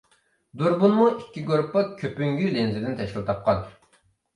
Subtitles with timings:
[0.61, 3.67] دۇربۇنمۇ ئىككى گۇرۇپپا كۆپۈنگۈ لېنزىدىن تەشكىل تاپقان.